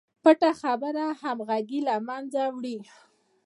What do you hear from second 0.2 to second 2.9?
پټه خبره همغږي له منځه وړي.